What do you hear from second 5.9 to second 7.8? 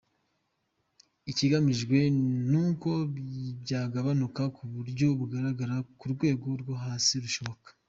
ku rwego rwo hasi rushoboka.